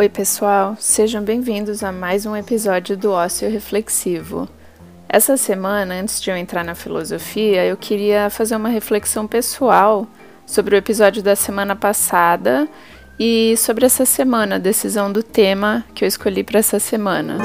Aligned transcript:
Oi, 0.00 0.08
pessoal, 0.08 0.78
sejam 0.80 1.22
bem-vindos 1.22 1.84
a 1.84 1.92
mais 1.92 2.24
um 2.24 2.34
episódio 2.34 2.96
do 2.96 3.12
Ócio 3.12 3.50
Reflexivo. 3.50 4.48
Essa 5.06 5.36
semana, 5.36 5.92
antes 5.92 6.22
de 6.22 6.30
eu 6.30 6.36
entrar 6.38 6.64
na 6.64 6.74
filosofia, 6.74 7.66
eu 7.66 7.76
queria 7.76 8.30
fazer 8.30 8.56
uma 8.56 8.70
reflexão 8.70 9.26
pessoal 9.26 10.06
sobre 10.46 10.74
o 10.74 10.78
episódio 10.78 11.22
da 11.22 11.36
semana 11.36 11.76
passada 11.76 12.66
e 13.18 13.54
sobre 13.58 13.84
essa 13.84 14.06
semana, 14.06 14.54
a 14.54 14.58
decisão 14.58 15.12
do 15.12 15.22
tema 15.22 15.84
que 15.94 16.02
eu 16.02 16.08
escolhi 16.08 16.42
para 16.42 16.60
essa 16.60 16.78
semana. 16.78 17.36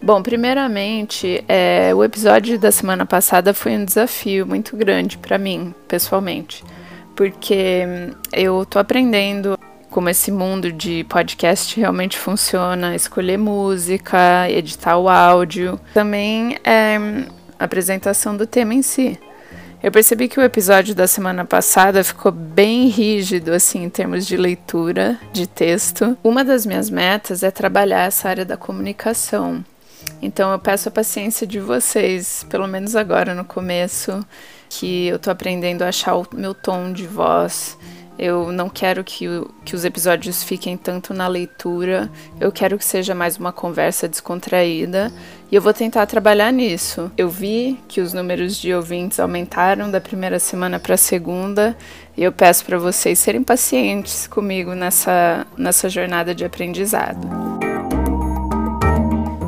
Bom, 0.00 0.22
primeiramente, 0.22 1.44
é, 1.48 1.92
o 1.96 2.04
episódio 2.04 2.60
da 2.60 2.70
semana 2.70 3.04
passada 3.04 3.52
foi 3.52 3.72
um 3.72 3.84
desafio 3.84 4.46
muito 4.46 4.76
grande 4.76 5.18
para 5.18 5.36
mim, 5.36 5.74
pessoalmente, 5.88 6.62
porque 7.16 7.82
eu 8.32 8.64
tô 8.64 8.78
aprendendo 8.78 9.58
como 9.92 10.08
esse 10.08 10.32
mundo 10.32 10.72
de 10.72 11.04
podcast 11.04 11.78
realmente 11.78 12.18
funciona, 12.18 12.96
escolher 12.96 13.36
música, 13.36 14.50
editar 14.50 14.96
o 14.96 15.06
áudio, 15.06 15.78
também 15.92 16.56
é 16.64 16.96
a 17.58 17.64
apresentação 17.64 18.34
do 18.34 18.46
tema 18.46 18.72
em 18.72 18.80
si. 18.80 19.18
Eu 19.82 19.92
percebi 19.92 20.28
que 20.28 20.40
o 20.40 20.42
episódio 20.42 20.94
da 20.94 21.06
semana 21.06 21.44
passada 21.44 22.02
ficou 22.02 22.32
bem 22.32 22.88
rígido, 22.88 23.52
assim, 23.52 23.84
em 23.84 23.90
termos 23.90 24.26
de 24.26 24.36
leitura 24.36 25.18
de 25.32 25.46
texto. 25.46 26.16
Uma 26.24 26.42
das 26.42 26.64
minhas 26.64 26.88
metas 26.88 27.42
é 27.42 27.50
trabalhar 27.50 28.06
essa 28.06 28.28
área 28.28 28.44
da 28.44 28.56
comunicação. 28.56 29.62
Então 30.22 30.52
eu 30.52 30.58
peço 30.58 30.88
a 30.88 30.92
paciência 30.92 31.46
de 31.46 31.60
vocês, 31.60 32.46
pelo 32.48 32.66
menos 32.66 32.96
agora 32.96 33.34
no 33.34 33.44
começo, 33.44 34.24
que 34.70 35.08
eu 35.08 35.18
tô 35.18 35.30
aprendendo 35.30 35.82
a 35.82 35.88
achar 35.88 36.14
o 36.14 36.26
meu 36.32 36.54
tom 36.54 36.92
de 36.92 37.06
voz 37.06 37.76
eu 38.18 38.52
não 38.52 38.68
quero 38.68 39.02
que, 39.02 39.26
que 39.64 39.74
os 39.74 39.84
episódios 39.84 40.42
fiquem 40.42 40.76
tanto 40.76 41.14
na 41.14 41.26
leitura, 41.26 42.10
eu 42.40 42.52
quero 42.52 42.78
que 42.78 42.84
seja 42.84 43.14
mais 43.14 43.36
uma 43.36 43.52
conversa 43.52 44.08
descontraída 44.08 45.12
e 45.50 45.54
eu 45.54 45.62
vou 45.62 45.72
tentar 45.72 46.06
trabalhar 46.06 46.52
nisso. 46.52 47.10
Eu 47.16 47.28
vi 47.28 47.78
que 47.88 48.00
os 48.00 48.12
números 48.12 48.56
de 48.56 48.72
ouvintes 48.72 49.18
aumentaram 49.18 49.90
da 49.90 50.00
primeira 50.00 50.38
semana 50.38 50.78
para 50.78 50.94
a 50.94 50.98
segunda 50.98 51.76
e 52.16 52.22
eu 52.22 52.32
peço 52.32 52.64
para 52.64 52.78
vocês 52.78 53.18
serem 53.18 53.42
pacientes 53.42 54.26
comigo 54.26 54.74
nessa, 54.74 55.46
nessa 55.56 55.88
jornada 55.88 56.34
de 56.34 56.44
aprendizado. 56.44 57.51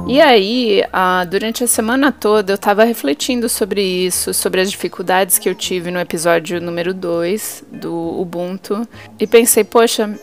E 0.06 0.20
aí, 0.20 0.82
uh, 0.82 1.26
durante 1.26 1.64
a 1.64 1.66
semana 1.66 2.12
toda, 2.12 2.52
eu 2.52 2.56
estava 2.56 2.84
refletindo 2.84 3.48
sobre 3.48 3.82
isso, 3.82 4.34
sobre 4.34 4.60
as 4.60 4.70
dificuldades 4.70 5.38
que 5.38 5.48
eu 5.48 5.54
tive 5.54 5.90
no 5.90 5.98
episódio 5.98 6.60
número 6.60 6.92
2 6.92 7.64
do 7.72 8.20
Ubuntu, 8.20 8.86
e 9.18 9.26
pensei, 9.26 9.64
poxa, 9.64 10.14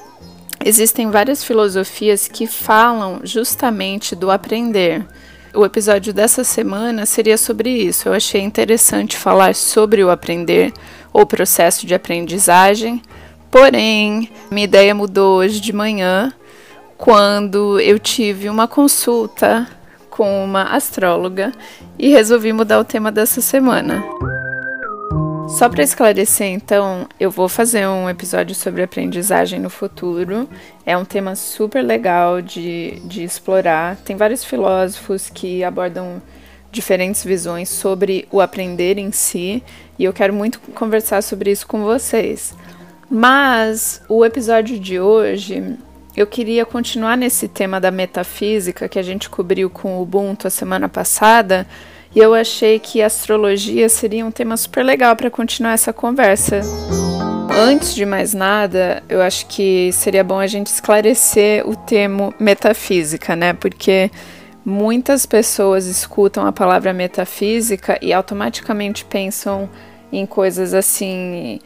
existem 0.63 1.09
várias 1.09 1.43
filosofias 1.43 2.27
que 2.27 2.45
falam 2.45 3.21
justamente 3.23 4.15
do 4.15 4.29
aprender. 4.29 5.03
O 5.52 5.65
episódio 5.65 6.13
dessa 6.13 6.43
semana 6.43 7.07
seria 7.07 7.37
sobre 7.37 7.71
isso. 7.71 8.07
Eu 8.07 8.13
achei 8.13 8.39
interessante 8.39 9.17
falar 9.17 9.55
sobre 9.55 10.03
o 10.03 10.11
aprender, 10.11 10.71
ou 11.11 11.25
processo 11.25 11.87
de 11.87 11.95
aprendizagem. 11.95 13.02
Porém, 13.49 14.29
minha 14.52 14.63
ideia 14.63 14.93
mudou 14.93 15.39
hoje 15.39 15.59
de 15.59 15.73
manhã 15.73 16.31
quando 17.02 17.80
eu 17.80 17.97
tive 17.97 18.47
uma 18.47 18.67
consulta 18.67 19.67
com 20.11 20.44
uma 20.45 20.75
astróloga 20.75 21.52
e 21.97 22.09
resolvi 22.09 22.53
mudar 22.53 22.80
o 22.80 22.85
tema 22.85 23.11
dessa 23.11 23.41
semana. 23.41 24.03
Só 25.49 25.67
para 25.67 25.81
esclarecer, 25.81 26.45
então, 26.45 27.08
eu 27.20 27.31
vou 27.31 27.49
fazer 27.49 27.87
um 27.87 28.08
episódio 28.08 28.53
sobre 28.53 28.83
aprendizagem 28.83 29.59
no 29.59 29.70
futuro. 29.70 30.48
É 30.86 30.95
um 30.95 31.03
tema 31.03 31.36
super 31.36 31.81
legal 31.81 32.39
de, 32.39 33.02
de 33.05 33.23
explorar. 33.23 33.95
Tem 34.05 34.15
vários 34.15 34.45
filósofos 34.45 35.27
que 35.27 35.64
abordam 35.64 36.21
diferentes 36.71 37.23
visões 37.23 37.67
sobre 37.67 38.27
o 38.31 38.39
aprender 38.39 38.99
em 38.99 39.11
si, 39.11 39.64
e 39.97 40.05
eu 40.05 40.14
quero 40.14 40.36
muito 40.36 40.59
conversar 40.76 41.23
sobre 41.23 41.49
isso 41.49 41.65
com 41.65 41.81
vocês. 41.81 42.55
Mas 43.09 44.03
o 44.08 44.23
episódio 44.23 44.80
de 44.80 44.99
hoje 44.99 45.77
eu 46.16 46.27
queria 46.27 46.66
continuar 46.66 47.16
nesse 47.16 47.48
tema 47.48 47.80
da 47.80 47.92
metafísica 47.92 48.89
que 48.89 48.99
a 48.99 49.04
gente 49.04 49.30
cobriu 49.30 49.70
com 49.70 49.98
o 49.98 50.02
Ubuntu 50.02 50.48
a 50.48 50.49
semana 50.49 50.89
passada, 50.89 51.66
e 52.14 52.20
eu 52.20 52.33
achei 52.33 52.77
que 52.77 53.02
astrologia 53.02 53.88
seria 53.88 54.26
um 54.26 54.32
tema 54.32 54.58
super 54.58 54.83
legal 54.83 55.16
para 55.16 55.30
continuar 55.30 55.73
essa 55.73 55.94
conversa. 55.94 56.61
Antes 57.50 57.95
de 57.95 58.05
mais 58.05 58.33
nada, 58.33 59.02
eu 59.08 59.21
acho 59.21 59.45
que 59.48 59.92
seria 59.94 60.23
bom 60.23 60.39
a 60.39 60.48
gente 60.48 60.67
esclarecer 60.67 61.67
o 61.67 61.76
termo 61.76 62.33
metafísica, 62.38 63.36
né? 63.36 63.54
Porque 63.54 64.11
muitas 64.66 65.26
pessoas 65.26 65.86
escutam 65.86 66.45
a 66.45 66.52
palavra 66.52 66.94
metafísica 66.94 67.98
e 68.02 68.11
automaticamente 68.11 69.05
pensam 69.05 69.70
em 70.11 70.26
coisas 70.26 70.73
assim 70.73 71.60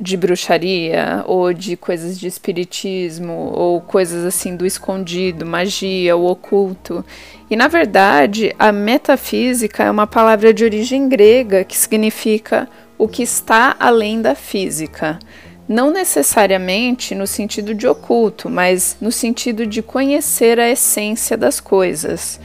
de 0.00 0.16
bruxaria 0.16 1.22
ou 1.26 1.52
de 1.52 1.76
coisas 1.76 2.18
de 2.18 2.26
espiritismo 2.26 3.52
ou 3.54 3.80
coisas 3.80 4.24
assim 4.24 4.56
do 4.56 4.66
escondido, 4.66 5.46
magia, 5.46 6.16
o 6.16 6.26
oculto. 6.26 7.04
E 7.48 7.56
na 7.56 7.68
verdade, 7.68 8.54
a 8.58 8.72
metafísica 8.72 9.84
é 9.84 9.90
uma 9.90 10.06
palavra 10.06 10.52
de 10.52 10.64
origem 10.64 11.08
grega 11.08 11.64
que 11.64 11.76
significa 11.76 12.68
o 12.98 13.06
que 13.06 13.22
está 13.22 13.76
além 13.78 14.20
da 14.20 14.34
física. 14.34 15.18
Não 15.66 15.90
necessariamente 15.90 17.14
no 17.14 17.26
sentido 17.26 17.74
de 17.74 17.86
oculto, 17.86 18.50
mas 18.50 18.96
no 19.00 19.10
sentido 19.10 19.66
de 19.66 19.80
conhecer 19.80 20.60
a 20.60 20.68
essência 20.68 21.36
das 21.36 21.58
coisas. 21.58 22.38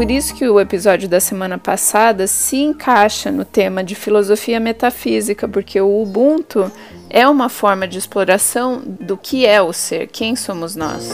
Por 0.00 0.10
isso 0.10 0.34
que 0.34 0.48
o 0.48 0.58
episódio 0.58 1.06
da 1.06 1.20
semana 1.20 1.58
passada 1.58 2.26
se 2.26 2.56
encaixa 2.56 3.30
no 3.30 3.44
tema 3.44 3.84
de 3.84 3.94
filosofia 3.94 4.58
metafísica, 4.58 5.46
porque 5.46 5.78
o 5.78 6.00
Ubuntu 6.00 6.72
é 7.10 7.28
uma 7.28 7.50
forma 7.50 7.86
de 7.86 7.98
exploração 7.98 8.80
do 8.82 9.14
que 9.14 9.44
é 9.44 9.60
o 9.60 9.74
ser, 9.74 10.06
quem 10.06 10.34
somos 10.34 10.74
nós. 10.74 11.10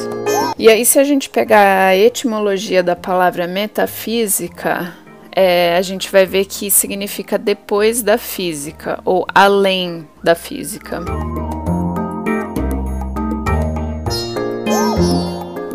E 0.57 0.69
aí, 0.69 0.87
se 0.87 1.01
a 1.01 1.05
gente 1.05 1.29
pegar 1.29 1.89
a 1.89 1.97
etimologia 1.97 2.81
da 2.81 2.95
palavra 2.95 3.49
metafísica, 3.49 4.95
é, 5.33 5.77
a 5.77 5.83
gente 5.83 6.09
vai 6.09 6.25
ver 6.25 6.45
que 6.45 6.71
significa 6.71 7.37
depois 7.37 8.03
da 8.03 8.17
física 8.17 9.01
ou 9.05 9.27
além 9.35 10.07
da 10.23 10.37
física. 10.37 11.01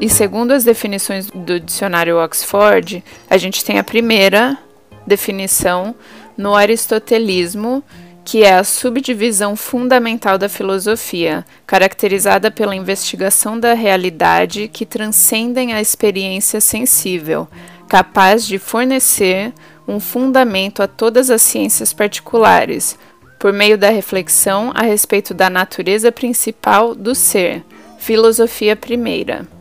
E 0.02 0.10
segundo 0.10 0.52
as 0.52 0.64
definições 0.64 1.28
do 1.28 1.60
dicionário 1.60 2.18
Oxford, 2.18 3.04
a 3.30 3.38
gente 3.38 3.64
tem 3.64 3.78
a 3.78 3.84
primeira 3.84 4.58
definição 5.06 5.94
no 6.36 6.56
aristotelismo, 6.56 7.84
que 8.26 8.44
é 8.44 8.56
a 8.56 8.64
subdivisão 8.64 9.56
fundamental 9.56 10.40
da 10.40 10.50
filosofia, 10.50 11.46
caracterizada 11.68 12.50
pela 12.50 12.76
investigação 12.76 13.60
da 13.60 13.76
realidade 13.76 14.68
que 14.68 14.88
transcendem 14.88 15.72
a 15.72 15.80
experiência 15.80 16.60
sensível, 16.60 17.48
capaz 17.88 18.48
de 18.48 18.58
fornecer 18.58 19.54
um 19.88 20.00
fundamento 20.00 20.82
a 20.82 20.88
todas 20.88 21.30
as 21.30 21.44
ciências 21.44 21.94
particulares, 21.94 22.98
por 23.38 23.54
meio 23.54 23.78
da 23.78 23.92
reflexão 23.92 24.72
a 24.74 24.82
respeito 24.82 25.32
da 25.32 25.48
natureza 25.48 26.12
principal 26.12 26.96
do 26.96 27.14
ser. 27.14 27.64
Filosofia 28.00 28.76
primeira. 28.76 29.60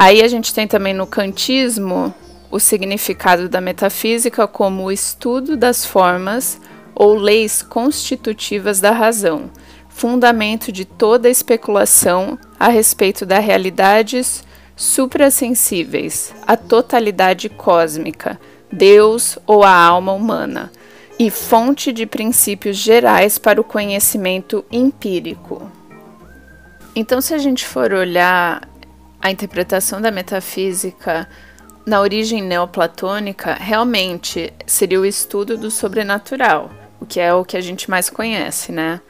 Aí 0.00 0.22
a 0.22 0.28
gente 0.28 0.54
tem 0.54 0.66
também 0.66 0.94
no 0.94 1.06
kantismo 1.06 2.14
o 2.50 2.58
significado 2.58 3.50
da 3.50 3.60
metafísica 3.60 4.46
como 4.48 4.84
o 4.84 4.90
estudo 4.90 5.58
das 5.58 5.84
formas 5.84 6.58
ou 6.94 7.16
leis 7.16 7.60
constitutivas 7.60 8.80
da 8.80 8.92
razão, 8.92 9.50
fundamento 9.90 10.72
de 10.72 10.86
toda 10.86 11.28
especulação 11.28 12.38
a 12.58 12.68
respeito 12.68 13.26
das 13.26 13.44
realidades 13.44 14.42
suprassensíveis, 14.74 16.34
a 16.46 16.56
totalidade 16.56 17.50
cósmica, 17.50 18.40
Deus 18.72 19.38
ou 19.46 19.62
a 19.62 19.70
alma 19.70 20.12
humana, 20.14 20.72
e 21.18 21.28
fonte 21.30 21.92
de 21.92 22.06
princípios 22.06 22.78
gerais 22.78 23.36
para 23.36 23.60
o 23.60 23.64
conhecimento 23.64 24.64
empírico. 24.72 25.70
Então, 26.96 27.20
se 27.20 27.34
a 27.34 27.38
gente 27.38 27.66
for 27.66 27.92
olhar 27.92 28.69
a 29.20 29.30
interpretação 29.30 30.00
da 30.00 30.10
metafísica 30.10 31.28
na 31.84 32.00
origem 32.00 32.42
neoplatônica 32.42 33.54
realmente 33.54 34.52
seria 34.66 35.00
o 35.00 35.06
estudo 35.06 35.56
do 35.56 35.70
sobrenatural, 35.70 36.70
o 37.00 37.06
que 37.06 37.18
é 37.20 37.32
o 37.34 37.44
que 37.44 37.56
a 37.56 37.60
gente 37.60 37.90
mais 37.90 38.08
conhece, 38.08 38.72
né? 38.72 39.00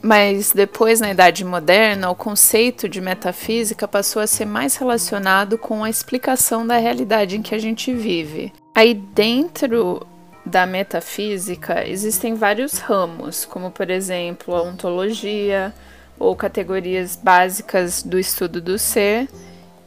Mas 0.00 0.52
depois, 0.52 1.00
na 1.00 1.12
Idade 1.12 1.44
Moderna, 1.44 2.10
o 2.10 2.14
conceito 2.14 2.88
de 2.88 3.00
metafísica 3.00 3.86
passou 3.86 4.20
a 4.20 4.26
ser 4.26 4.44
mais 4.44 4.74
relacionado 4.74 5.56
com 5.56 5.84
a 5.84 5.90
explicação 5.90 6.66
da 6.66 6.76
realidade 6.76 7.36
em 7.36 7.42
que 7.42 7.54
a 7.54 7.58
gente 7.58 7.92
vive. 7.94 8.52
Aí, 8.74 8.94
dentro 8.94 10.04
da 10.44 10.66
metafísica 10.66 11.86
existem 11.86 12.34
vários 12.34 12.78
ramos, 12.78 13.44
como 13.44 13.70
por 13.70 13.90
exemplo 13.90 14.56
a 14.56 14.62
ontologia 14.62 15.72
ou 16.18 16.34
categorias 16.34 17.14
básicas 17.14 18.02
do 18.02 18.18
estudo 18.18 18.60
do 18.60 18.76
ser 18.76 19.28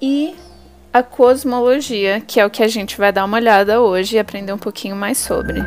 e 0.01 0.35
a 0.93 1.03
cosmologia, 1.03 2.21
que 2.21 2.39
é 2.39 2.45
o 2.45 2.49
que 2.49 2.63
a 2.63 2.67
gente 2.67 2.97
vai 2.97 3.11
dar 3.11 3.25
uma 3.25 3.37
olhada 3.37 3.81
hoje 3.81 4.15
e 4.15 4.19
aprender 4.19 4.53
um 4.53 4.57
pouquinho 4.57 4.95
mais 4.95 5.17
sobre. 5.17 5.61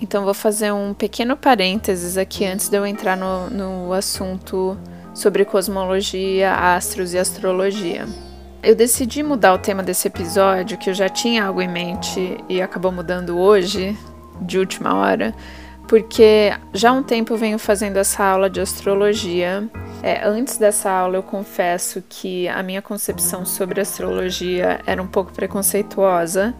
Então, 0.00 0.24
vou 0.24 0.34
fazer 0.34 0.72
um 0.72 0.94
pequeno 0.94 1.36
parênteses 1.36 2.16
aqui 2.16 2.44
antes 2.44 2.68
de 2.68 2.76
eu 2.76 2.86
entrar 2.86 3.16
no, 3.16 3.50
no 3.50 3.92
assunto 3.92 4.78
sobre 5.14 5.44
cosmologia, 5.44 6.54
astros 6.54 7.14
e 7.14 7.18
astrologia. 7.18 8.06
Eu 8.62 8.74
decidi 8.74 9.22
mudar 9.22 9.54
o 9.54 9.58
tema 9.58 9.82
desse 9.82 10.08
episódio, 10.08 10.78
que 10.78 10.88
eu 10.88 10.94
já 10.94 11.08
tinha 11.08 11.44
algo 11.44 11.60
em 11.60 11.68
mente 11.68 12.38
e 12.48 12.62
acabou 12.62 12.90
mudando 12.90 13.36
hoje, 13.38 13.96
de 14.40 14.58
última 14.58 14.94
hora, 14.94 15.34
porque 15.86 16.52
já 16.72 16.90
há 16.90 16.92
um 16.92 17.02
tempo 17.02 17.32
eu 17.32 17.36
venho 17.36 17.58
fazendo 17.58 17.98
essa 17.98 18.24
aula 18.24 18.48
de 18.48 18.60
astrologia. 18.60 19.68
É, 20.02 20.26
antes 20.26 20.56
dessa 20.56 20.90
aula, 20.90 21.16
eu 21.16 21.22
confesso 21.22 22.02
que 22.08 22.48
a 22.48 22.62
minha 22.62 22.82
concepção 22.82 23.44
sobre 23.44 23.80
astrologia 23.80 24.80
era 24.86 25.02
um 25.02 25.06
pouco 25.06 25.32
preconceituosa. 25.32 26.54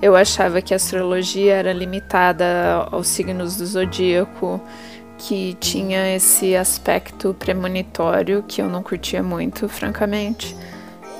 Eu 0.00 0.14
achava 0.14 0.62
que 0.62 0.72
a 0.72 0.76
astrologia 0.76 1.54
era 1.54 1.72
limitada 1.72 2.88
aos 2.90 3.08
signos 3.08 3.56
do 3.56 3.66
zodíaco, 3.66 4.60
que 5.18 5.56
tinha 5.58 6.14
esse 6.14 6.54
aspecto 6.54 7.34
premonitório 7.34 8.44
que 8.46 8.62
eu 8.62 8.68
não 8.68 8.82
curtia 8.82 9.22
muito, 9.22 9.68
francamente. 9.68 10.56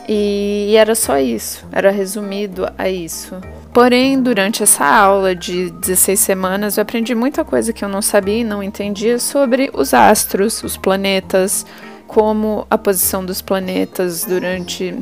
E, 0.08 0.69
e 0.70 0.76
era 0.76 0.94
só 0.94 1.19
isso, 1.19 1.66
era 1.72 1.90
resumido 1.90 2.66
a 2.78 2.88
isso. 2.88 3.34
Porém, 3.78 4.20
durante 4.20 4.64
essa 4.64 4.84
aula 4.84 5.36
de 5.36 5.70
16 5.70 6.19
semanas, 6.19 6.76
eu 6.76 6.82
aprendi 6.82 7.14
muita 7.14 7.44
coisa 7.44 7.72
que 7.72 7.84
eu 7.84 7.88
não 7.88 8.02
sabia 8.02 8.38
e 8.38 8.42
não 8.42 8.60
entendia 8.60 9.20
sobre 9.20 9.70
os 9.72 9.94
astros, 9.94 10.64
os 10.64 10.76
planetas, 10.76 11.64
como 12.04 12.66
a 12.69 12.76
posição 12.76 13.25
dos 13.25 13.40
planetas 13.40 14.25
durante 14.25 14.96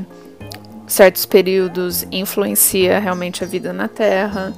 certos 0.87 1.25
períodos 1.25 2.07
influencia 2.13 2.99
realmente 2.99 3.43
a 3.43 3.47
vida 3.47 3.73
na 3.73 3.89
Terra 3.89 4.53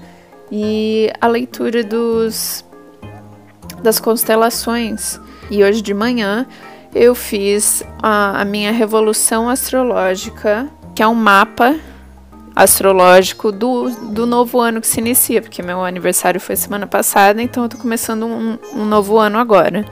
e 0.50 1.12
a 1.20 1.28
leitura 1.28 1.84
dos 1.84 2.64
das 3.84 4.00
constelações. 4.00 5.20
E 5.48 5.62
hoje 5.62 5.80
de 5.80 5.94
manhã 5.94 6.44
eu 6.92 7.14
fiz 7.14 7.84
a, 8.02 8.40
a 8.40 8.44
minha 8.44 8.72
revolução 8.72 9.48
astrológica, 9.48 10.68
que 10.92 11.04
é 11.04 11.06
um 11.06 11.14
mapa 11.14 11.76
astrológico 12.58 13.52
do, 13.52 13.88
do 14.10 14.26
novo 14.26 14.58
ano 14.58 14.80
que 14.80 14.86
se 14.88 14.98
inicia, 14.98 15.40
porque 15.40 15.62
meu 15.62 15.84
aniversário 15.84 16.40
foi 16.40 16.56
semana 16.56 16.88
passada, 16.88 17.40
então 17.40 17.62
eu 17.62 17.68
tô 17.68 17.78
começando 17.78 18.26
um, 18.26 18.58
um 18.74 18.84
novo 18.84 19.16
ano 19.16 19.38
agora. 19.38 19.84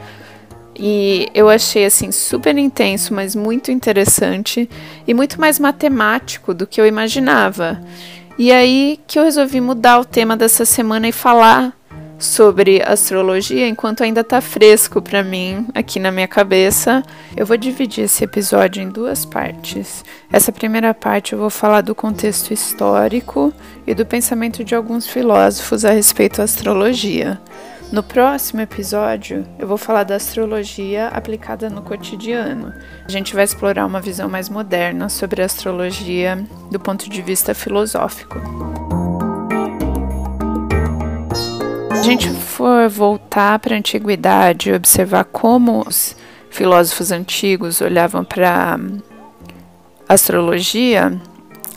E 0.75 1.29
eu 1.33 1.49
achei 1.49 1.85
assim 1.85 2.11
super 2.11 2.59
intenso, 2.59 3.15
mas 3.15 3.37
muito 3.37 3.71
interessante 3.71 4.69
e 5.07 5.15
muito 5.15 5.41
mais 5.41 5.61
matemático 5.61 6.53
do 6.53 6.67
que 6.67 6.81
eu 6.81 6.87
imaginava. 6.87 7.81
E 8.37 8.51
aí 8.51 8.99
que 9.07 9.17
eu 9.17 9.23
resolvi 9.23 9.61
mudar 9.61 10.01
o 10.01 10.05
tema 10.05 10.37
dessa 10.37 10.65
semana 10.65 11.07
e 11.07 11.13
falar 11.13 11.73
sobre 12.19 12.83
astrologia 12.83 13.69
enquanto 13.69 14.03
ainda 14.03 14.25
tá 14.25 14.41
fresco 14.41 15.03
para 15.03 15.23
mim 15.23 15.67
aqui 15.75 15.99
na 15.99 16.11
minha 16.11 16.29
cabeça. 16.29 17.03
Eu 17.37 17.45
vou 17.47 17.57
dividir 17.57 18.05
esse 18.05 18.25
episódio 18.25 18.83
em 18.83 18.89
duas 18.89 19.25
partes. 19.25 20.05
Essa 20.33 20.53
primeira 20.53 20.95
parte 20.95 21.33
eu 21.33 21.39
vou 21.39 21.51
falar 21.51 21.83
do 21.83 21.95
contexto 21.95 22.53
histórico 22.53 23.53
e 23.87 23.95
do 23.95 24.07
pensamento 24.07 24.65
de 24.65 24.75
alguns 24.75 25.07
filósofos 25.07 25.85
a 25.85 25.91
respeito 25.91 26.39
da 26.39 26.45
astrologia. 26.45 27.41
No 27.93 28.03
próximo 28.03 28.61
episódio, 28.61 29.47
eu 29.61 29.69
vou 29.69 29.79
falar 29.79 30.03
da 30.03 30.17
astrologia 30.17 31.07
aplicada 31.09 31.71
no 31.71 31.83
cotidiano. 31.83 32.75
A 33.07 33.11
gente 33.11 33.33
vai 33.33 33.45
explorar 33.45 33.87
uma 33.87 34.01
visão 34.01 34.29
mais 34.29 34.49
moderna 34.49 35.09
sobre 35.09 35.41
a 35.41 35.45
astrologia 35.45 36.45
do 36.69 36.81
ponto 36.81 37.09
de 37.09 37.23
vista 37.23 37.55
filosófico. 37.55 38.41
Gente 42.07 42.31
for 42.31 42.89
voltar 42.89 43.59
para 43.59 43.75
a 43.75 43.79
antiguidade 43.79 44.71
e 44.71 44.73
observar 44.73 45.25
como 45.25 45.85
os 45.87 46.17
filósofos 46.51 47.11
antigos 47.11 47.81
olhavam 47.81 48.25
para 48.25 48.79
astrologia, 50.09 51.21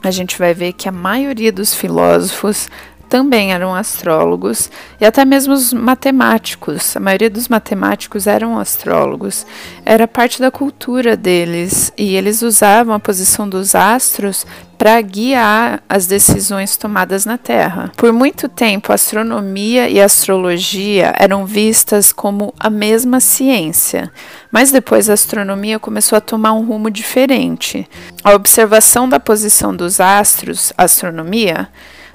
a 0.03 0.11
gente 0.11 0.37
vai 0.37 0.53
ver 0.53 0.73
que 0.73 0.87
a 0.87 0.91
maioria 0.91 1.51
dos 1.51 1.73
filósofos 1.73 2.69
também 3.09 3.51
eram 3.51 3.73
astrólogos 3.73 4.69
e 5.01 5.06
até 5.06 5.25
mesmo 5.25 5.53
os 5.53 5.73
matemáticos. 5.73 6.95
A 6.95 7.00
maioria 7.00 7.29
dos 7.29 7.47
matemáticos 7.47 8.27
eram 8.27 8.59
astrólogos. 8.59 9.45
Era 9.83 10.07
parte 10.07 10.39
da 10.39 10.51
cultura 10.51 11.17
deles 11.17 11.91
e 11.97 12.15
eles 12.15 12.44
usavam 12.44 12.94
a 12.94 13.00
posição 13.00 13.50
dos 13.50 13.73
astros 13.73 14.45
para 14.77 15.01
guiar 15.01 15.83
as 15.89 16.07
decisões 16.07 16.77
tomadas 16.77 17.25
na 17.25 17.38
Terra. 17.38 17.91
Por 17.97 18.13
muito 18.13 18.47
tempo, 18.47 18.94
a 18.94 18.95
astronomia 18.95 19.89
e 19.89 20.00
a 20.00 20.06
astrologia 20.06 21.13
eram 21.19 21.45
vistas 21.45 22.13
como 22.13 22.53
a 22.57 22.69
mesma 22.69 23.19
ciência, 23.19 24.09
mas 24.50 24.71
depois 24.71 25.09
a 25.09 25.13
astronomia 25.13 25.79
começou 25.79 26.17
a 26.17 26.21
tomar 26.21 26.53
um 26.53 26.65
rumo 26.65 26.89
diferente. 26.89 27.85
A 28.23 28.33
observação 28.33 29.09
da 29.09 29.19
posição 29.19 29.75
dos 29.75 30.00
astros, 30.00 30.71
astronomia, 30.77 31.67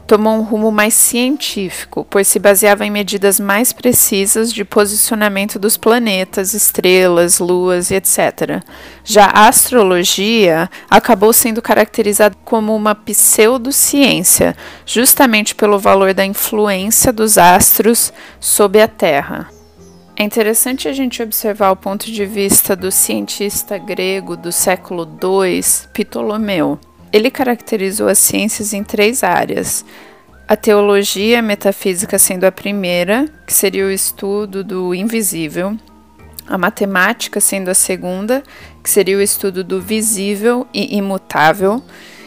tomou 0.07 0.35
um 0.35 0.43
rumo 0.43 0.71
mais 0.71 0.95
científico, 0.95 2.07
pois 2.09 2.29
se 2.29 2.39
baseava 2.39 2.85
em 2.85 2.91
medidas 2.91 3.41
mais 3.41 3.73
precisas 3.73 4.53
de 4.53 4.65
posicionamento 4.65 5.59
dos 5.59 5.77
planetas, 5.77 6.55
estrelas, 6.55 7.39
luas 7.39 7.91
e 7.91 7.95
etc. 7.95 8.63
Já 9.05 9.27
a 9.27 9.49
astrologia 9.49 10.71
acabou 10.91 11.33
sendo 11.33 11.63
caracterizada 11.63 12.37
como 12.45 12.75
uma 12.75 12.95
pseudociência, 12.95 14.57
justamente 14.87 15.55
pelo 15.55 15.79
valor 15.79 16.13
da 16.13 16.25
influência 16.25 17.13
dos 17.13 17.39
astros 17.39 18.13
sobre 18.39 18.81
a 18.81 18.89
Terra. 18.89 19.49
É 20.17 20.23
interessante 20.23 20.87
a 20.87 20.93
gente 20.93 21.21
observar 21.23 21.73
o 21.73 21.77
ponto 21.77 22.11
de 22.11 22.25
vista 22.25 22.77
do 22.77 22.93
cientista 22.93 23.77
grego 23.79 24.37
do 24.37 24.53
século 24.53 25.09
II, 25.21 25.61
Ptolomeu. 25.93 26.79
Ele 27.15 27.31
caracterizou 27.31 28.09
as 28.09 28.19
ciências 28.19 28.73
em 28.73 28.83
três 28.83 29.23
áreas: 29.23 29.85
a 30.49 30.57
teologia 30.57 31.35
e 31.35 31.37
a 31.37 31.43
metafísica 31.43 32.19
sendo 32.19 32.43
a 32.43 32.51
primeira, 32.51 33.29
que 33.47 33.55
seria 33.55 33.87
o 33.87 33.91
estudo 33.93 34.65
do 34.65 34.93
invisível, 34.93 35.79
a 36.45 36.59
matemática 36.59 37.39
sendo 37.39 37.69
a 37.69 37.75
segunda, 37.75 38.43
que 38.83 38.91
seria 38.91 39.17
o 39.17 39.23
estudo 39.23 39.63
do 39.63 39.81
visível 39.81 40.67
e 40.75 40.97
imutável, 40.97 41.81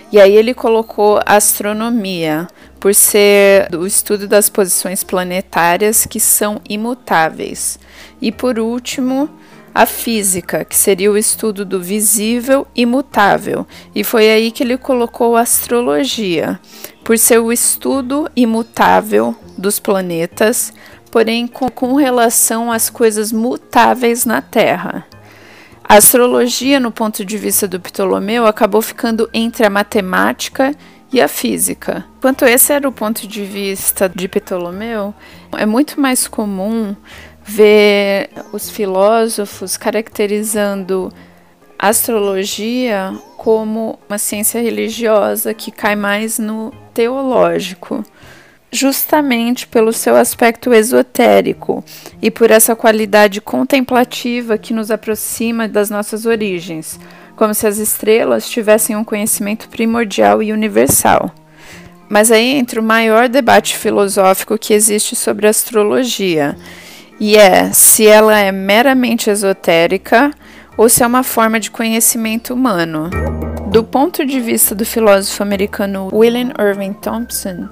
e 0.10 0.22
aí 0.22 0.38
ele 0.38 0.53
colocou 0.53 1.20
a 1.25 1.36
astronomia, 1.36 2.48
por 2.79 2.96
ser 2.96 3.67
o 3.75 3.86
estudo 3.86 4.25
das 4.25 4.48
posições 4.48 5.03
planetárias 5.03 6.06
que 6.06 6.17
são 6.20 6.62
imutáveis. 6.70 7.77
E 8.22 8.32
por 8.32 8.58
último, 8.58 9.29
a 9.77 9.86
física, 9.86 10.65
que 10.65 10.75
seria 10.75 11.12
o 11.12 11.15
estudo 11.15 11.63
do 11.63 11.79
visível 11.79 12.65
e 12.75 12.84
mutável, 12.84 13.67
e 13.93 14.03
foi 14.03 14.27
aí 14.27 14.50
que 14.50 14.63
ele 14.63 14.75
colocou 14.75 15.36
a 15.36 15.41
astrologia, 15.41 16.60
por 17.03 17.15
ser 17.15 17.38
o 17.38 17.53
estudo 17.53 18.27
imutável 18.36 19.36
dos 19.55 19.77
planetas, 19.77 20.74
porém 21.12 21.46
com, 21.46 21.69
com 21.69 21.93
relação 21.93 22.72
às 22.72 22.89
coisas 22.89 23.31
mutáveis 23.31 24.25
na 24.25 24.41
Terra. 24.41 25.05
A 25.84 25.98
astrologia, 25.98 26.79
no 26.79 26.91
ponto 26.91 27.24
de 27.24 27.38
vista 27.38 27.67
do 27.67 27.79
Ptolomeu, 27.79 28.48
acabou 28.48 28.81
ficando 28.81 29.29
entre 29.31 29.63
a 29.63 29.69
matemática 29.69 30.75
e 31.13 31.22
a 31.22 31.27
física. 31.27 32.03
Quanto 32.19 32.46
esse 32.46 32.74
era 32.74 32.89
o 32.89 32.91
ponto 32.91 33.27
de 33.27 33.46
vista 33.46 34.10
de 34.10 34.27
Ptolomeu, 34.27 35.13
é 35.55 35.67
muito 35.67 36.01
mais 36.01 36.27
comum 36.27 36.96
ver 37.47 38.29
os 38.51 38.69
filósofos 38.69 39.77
caracterizando 39.77 41.11
a 41.79 41.87
astrologia 41.87 43.17
como 43.37 43.97
uma 44.09 44.17
ciência 44.17 44.61
religiosa 44.61 45.53
que 45.53 45.71
cai 45.71 45.95
mais 45.95 46.37
no 46.37 46.73
teológico, 46.93 48.03
justamente 48.69 49.65
pelo 49.65 49.93
seu 49.93 50.17
aspecto 50.17 50.73
esotérico 50.73 51.81
e 52.21 52.29
por 52.29 52.51
essa 52.51 52.75
qualidade 52.75 53.39
contemplativa 53.39 54.57
que 54.57 54.73
nos 54.73 54.91
aproxima 54.91 55.69
das 55.69 55.89
nossas 55.89 56.25
origens, 56.25 56.99
como 57.37 57.53
se 57.53 57.65
as 57.65 57.77
estrelas 57.77 58.49
tivessem 58.49 58.95
um 58.97 59.05
conhecimento 59.05 59.69
primordial 59.69 60.43
e 60.43 60.51
universal. 60.51 61.31
Mas 62.09 62.29
aí 62.29 62.55
entra 62.55 62.81
o 62.81 62.83
maior 62.83 63.29
debate 63.29 63.77
filosófico 63.77 64.57
que 64.57 64.73
existe 64.73 65.15
sobre 65.15 65.47
astrologia 65.47 66.57
e 67.19 67.36
é 67.36 67.71
se 67.71 68.05
ela 68.05 68.38
é 68.38 68.51
meramente 68.51 69.29
esotérica 69.29 70.31
ou 70.77 70.88
se 70.88 71.03
é 71.03 71.07
uma 71.07 71.24
forma 71.24 71.59
de 71.59 71.71
conhecimento 71.71 72.53
humano. 72.53 73.09
Do 73.71 73.83
ponto 73.83 74.25
de 74.25 74.39
vista 74.39 74.74
do 74.74 74.86
filósofo 74.86 75.43
americano 75.43 76.09
William 76.13 76.51
Irving 76.59 76.93
Thompson, 76.93 77.67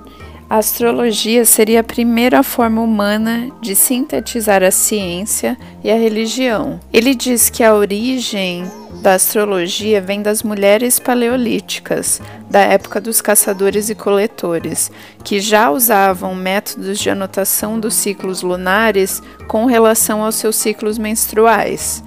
a 0.50 0.58
astrologia 0.58 1.44
seria 1.44 1.80
a 1.80 1.84
primeira 1.84 2.44
forma 2.44 2.82
humana 2.82 3.50
de 3.62 3.76
sintetizar 3.76 4.64
a 4.64 4.70
ciência 4.70 5.58
e 5.84 5.90
a 5.90 5.96
religião. 5.96 6.80
Ele 6.94 7.16
diz 7.16 7.50
que 7.50 7.64
a 7.64 7.74
origem 7.74 8.70
da 9.02 9.16
astrologia 9.16 10.00
vem 10.00 10.22
das 10.22 10.44
mulheres 10.44 11.00
paleolíticas, 11.00 12.22
da 12.50 12.60
época 12.60 13.02
dos 13.02 13.22
caçadores 13.22 13.90
e 13.90 13.96
coletores, 13.96 14.92
que 15.24 15.40
já 15.40 15.70
usavam 15.72 16.36
métodos 16.36 17.00
de 17.00 17.10
anotação 17.10 17.80
dos 17.80 17.96
ciclos 17.96 18.42
lunares 18.42 19.22
com 19.48 19.66
relação 19.66 20.24
aos 20.24 20.36
seus 20.36 20.56
ciclos 20.56 20.98
menstruais. 20.98 22.04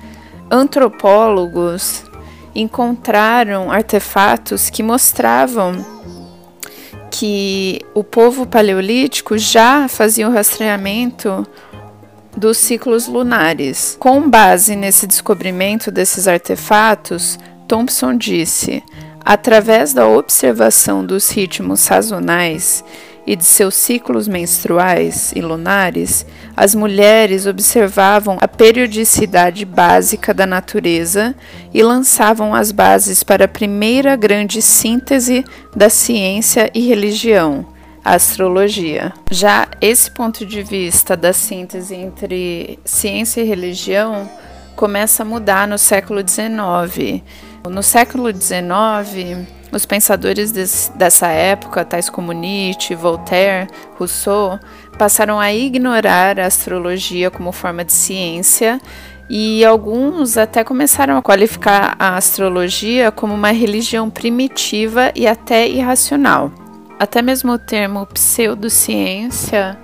Antropólogos 0.50 2.04
encontraram 2.54 3.70
artefatos 3.70 4.70
que 4.70 4.82
mostravam 4.82 5.97
que 7.10 7.80
o 7.94 8.04
povo 8.04 8.46
paleolítico 8.46 9.36
já 9.38 9.88
fazia 9.88 10.28
o 10.28 10.32
rastreamento 10.32 11.46
dos 12.36 12.56
ciclos 12.56 13.06
lunares. 13.06 13.96
Com 13.98 14.28
base 14.28 14.76
nesse 14.76 15.06
descobrimento 15.06 15.90
desses 15.90 16.28
artefatos, 16.28 17.38
Thompson 17.66 18.16
disse: 18.16 18.82
através 19.24 19.92
da 19.92 20.06
observação 20.06 21.04
dos 21.04 21.30
ritmos 21.30 21.80
sazonais 21.80 22.82
e 23.28 23.36
de 23.36 23.44
seus 23.44 23.74
ciclos 23.74 24.26
menstruais 24.26 25.34
e 25.36 25.42
lunares, 25.42 26.24
as 26.56 26.74
mulheres 26.74 27.44
observavam 27.44 28.38
a 28.40 28.48
periodicidade 28.48 29.66
básica 29.66 30.32
da 30.32 30.46
natureza 30.46 31.34
e 31.74 31.82
lançavam 31.82 32.54
as 32.54 32.72
bases 32.72 33.22
para 33.22 33.44
a 33.44 33.48
primeira 33.48 34.16
grande 34.16 34.62
síntese 34.62 35.44
da 35.76 35.90
ciência 35.90 36.70
e 36.72 36.88
religião, 36.88 37.66
a 38.02 38.14
astrologia. 38.14 39.12
Já 39.30 39.68
esse 39.78 40.10
ponto 40.10 40.46
de 40.46 40.62
vista 40.62 41.14
da 41.14 41.34
síntese 41.34 41.94
entre 41.94 42.78
ciência 42.82 43.42
e 43.42 43.44
religião 43.44 44.26
começa 44.74 45.22
a 45.22 45.26
mudar 45.26 45.68
no 45.68 45.76
século 45.76 46.26
XIX. 46.26 47.22
No 47.68 47.82
século 47.82 48.32
XIX, 48.32 49.46
os 49.72 49.84
pensadores 49.84 50.50
des, 50.50 50.92
dessa 50.94 51.28
época, 51.28 51.84
tais 51.84 52.08
como 52.08 52.32
Nietzsche, 52.32 52.94
Voltaire, 52.94 53.68
Rousseau, 53.98 54.58
passaram 54.98 55.38
a 55.38 55.52
ignorar 55.52 56.40
a 56.40 56.46
astrologia 56.46 57.30
como 57.30 57.52
forma 57.52 57.84
de 57.84 57.92
ciência 57.92 58.80
e 59.28 59.64
alguns 59.64 60.38
até 60.38 60.64
começaram 60.64 61.16
a 61.16 61.22
qualificar 61.22 61.94
a 61.98 62.16
astrologia 62.16 63.10
como 63.10 63.34
uma 63.34 63.50
religião 63.50 64.08
primitiva 64.08 65.12
e 65.14 65.26
até 65.26 65.68
irracional. 65.68 66.50
Até 66.98 67.20
mesmo 67.22 67.52
o 67.52 67.58
termo 67.58 68.06
pseudociência, 68.06 69.78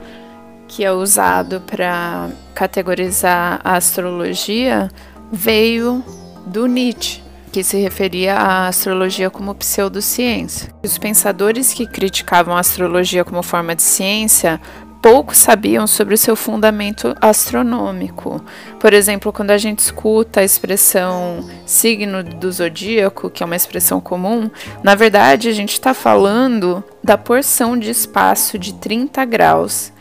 que 0.67 0.85
é 0.85 0.91
usado 0.91 1.61
para 1.61 2.29
categorizar 2.55 3.61
a 3.63 3.77
astrologia, 3.77 4.91
veio 5.31 6.03
do 6.47 6.67
Nietzsche 6.67 7.24
que 7.55 7.63
se 7.63 7.77
referia 7.77 8.35
à 8.35 8.67
astrologia 8.67 9.31
como 9.31 9.55
pseudociência. 9.55 10.75
Os 10.83 10.99
pensadores 10.99 11.73
que 11.73 11.87
criticavam 11.87 12.57
a 12.57 12.59
astrologia 12.59 13.25
como 13.25 13.45
forma 13.45 13.77
de 13.77 13.83
ciência 13.83 14.61
pouco 15.01 15.37
sabiam 15.37 15.87
sobre 15.87 16.15
o 16.15 16.19
seu 16.19 16.35
fundamento 16.35 17.15
astronômico. 17.21 18.45
Por 18.81 18.93
exemplo, 18.93 19.33
quando 19.33 19.53
a 19.53 19.59
gente 19.59 19.79
escuta 19.79 20.41
a 20.41 20.45
expressão 20.45 21.49
signo 21.65 22.25
do 22.25 22.51
zodíaco, 22.51 23.31
que 23.31 23.45
é 23.45 23.47
uma 23.47 23.55
expressão 23.55 24.01
comum, 24.01 24.51
na 24.83 24.97
verdade 24.97 25.49
a 25.49 25.53
gente 25.53 25.75
está 25.75 25.95
falando 25.95 26.83
da 27.05 27.17
porção 27.17 27.79
de 27.79 27.89
espaço 27.89 28.59
de 28.59 28.75
30 28.75 29.25
graus 29.27 29.93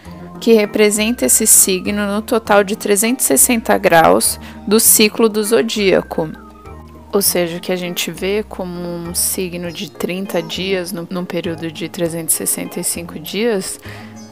que 0.41 0.53
representa 0.53 1.27
esse 1.27 1.45
signo 1.45 2.07
no 2.07 2.21
total 2.23 2.63
de 2.63 2.75
360 2.75 3.77
graus 3.77 4.39
do 4.67 4.79
ciclo 4.79 5.29
do 5.29 5.43
zodíaco. 5.43 6.42
Ou 7.13 7.21
seja, 7.21 7.57
o 7.57 7.59
que 7.59 7.71
a 7.71 7.75
gente 7.75 8.09
vê 8.09 8.41
como 8.41 8.81
um 8.81 9.13
signo 9.13 9.71
de 9.71 9.91
30 9.91 10.41
dias 10.41 10.91
no, 10.91 11.07
num 11.07 11.23
período 11.23 11.71
de 11.71 11.87
365 11.87 13.19
dias, 13.19 13.79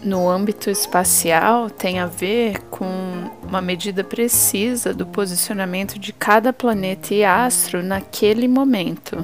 no 0.03 0.27
âmbito 0.27 0.67
espacial, 0.67 1.69
tem 1.69 1.99
a 1.99 2.07
ver 2.07 2.59
com 2.71 3.29
uma 3.47 3.61
medida 3.61 4.03
precisa 4.03 4.95
do 4.95 5.05
posicionamento 5.05 5.99
de 5.99 6.11
cada 6.11 6.51
planeta 6.51 7.13
e 7.13 7.23
astro 7.23 7.83
naquele 7.83 8.47
momento. 8.47 9.15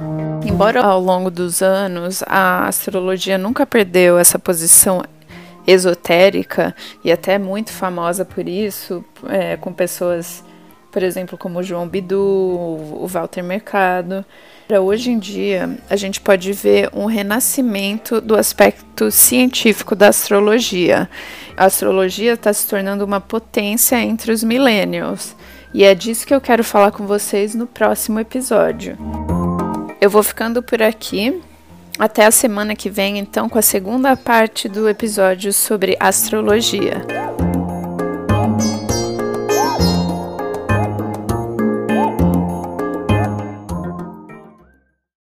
Embora 0.45 0.83
ao 0.83 1.01
longo 1.01 1.31
dos 1.31 1.63
anos 1.63 2.21
a 2.27 2.67
astrologia 2.67 3.39
nunca 3.39 3.65
perdeu 3.65 4.19
essa 4.19 4.37
posição 4.37 5.03
esotérica 5.65 6.75
e 7.03 7.11
até 7.11 7.39
muito 7.39 7.71
famosa 7.71 8.23
por 8.23 8.47
isso, 8.47 9.03
é, 9.27 9.57
com 9.57 9.73
pessoas 9.73 10.43
por 10.91 11.03
exemplo, 11.03 11.37
como 11.37 11.59
o 11.59 11.63
João 11.63 11.87
Bidu, 11.87 12.19
o 12.19 13.05
Walter 13.07 13.43
Mercado. 13.43 14.25
Hoje 14.69 15.11
em 15.11 15.19
dia, 15.19 15.77
a 15.89 15.95
gente 15.95 16.19
pode 16.19 16.51
ver 16.51 16.89
um 16.93 17.05
renascimento 17.05 18.19
do 18.19 18.35
aspecto 18.35 19.09
científico 19.09 19.95
da 19.95 20.09
astrologia. 20.09 21.09
A 21.55 21.65
astrologia 21.65 22.33
está 22.33 22.51
se 22.51 22.67
tornando 22.67 23.05
uma 23.05 23.21
potência 23.21 23.95
entre 23.99 24.31
os 24.31 24.43
millennials. 24.43 25.35
E 25.73 25.83
é 25.83 25.93
disso 25.95 26.25
que 26.25 26.33
eu 26.33 26.41
quero 26.41 26.63
falar 26.63 26.91
com 26.91 27.05
vocês 27.05 27.55
no 27.55 27.67
próximo 27.67 28.19
episódio. 28.19 28.97
Eu 30.01 30.09
vou 30.09 30.23
ficando 30.23 30.61
por 30.61 30.81
aqui. 30.81 31.41
Até 31.99 32.25
a 32.25 32.31
semana 32.31 32.75
que 32.75 32.91
vem, 32.91 33.17
então, 33.17 33.49
com 33.49 33.57
a 33.57 33.61
segunda 33.61 34.15
parte 34.15 34.69
do 34.69 34.87
episódio 34.87 35.51
sobre 35.51 35.97
astrologia. 35.99 37.16